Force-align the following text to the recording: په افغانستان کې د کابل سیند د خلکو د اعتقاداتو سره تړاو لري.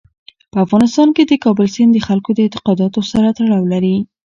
په 0.51 0.57
افغانستان 0.65 1.09
کې 1.15 1.23
د 1.25 1.33
کابل 1.43 1.67
سیند 1.75 1.91
د 1.93 1.99
خلکو 2.07 2.29
د 2.33 2.39
اعتقاداتو 2.45 2.99
سره 3.11 3.27
تړاو 3.37 3.69
لري. 3.73 3.95